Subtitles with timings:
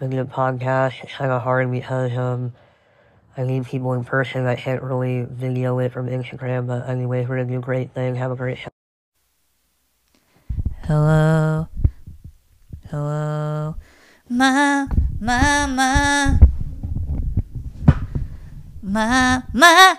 [0.00, 1.02] making a podcast.
[1.02, 2.52] It's kind of hard because um,
[3.36, 4.46] I need people in person.
[4.46, 6.66] I can't really video it from Instagram.
[6.66, 8.14] But anyway, we're gonna do a great thing.
[8.16, 8.70] Have a great show.
[10.84, 11.68] Hello.
[12.90, 13.74] Hello.
[14.28, 14.86] Ma,
[15.20, 16.38] ma, ma.
[18.82, 19.96] Ma, ma.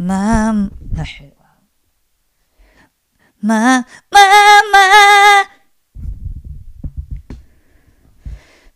[0.00, 0.70] Mom.
[3.42, 4.84] Ma, mama,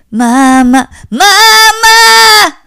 [0.00, 2.59] mama, mama.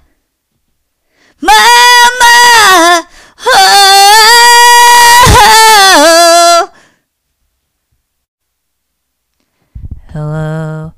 [10.12, 10.94] Hello.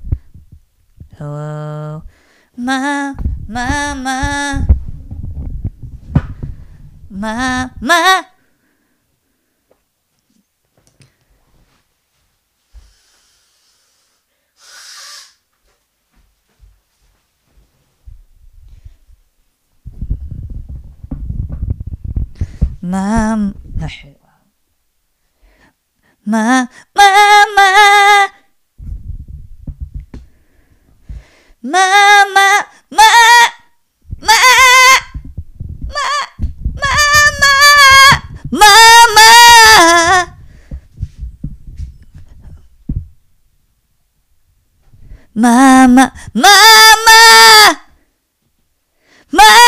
[1.18, 2.02] Hello.
[2.56, 3.14] Ma,
[3.48, 4.66] ma, ma.
[7.10, 8.24] Ma, ma.
[22.82, 24.30] ما ما حلوة
[31.67, 31.79] 妈
[32.25, 33.03] 妈妈
[34.19, 34.33] 妈妈
[35.95, 37.89] 妈妈
[38.51, 38.67] 妈
[39.15, 39.17] 妈，
[45.33, 46.43] 妈妈妈
[47.03, 47.81] 妈
[49.31, 49.64] 妈。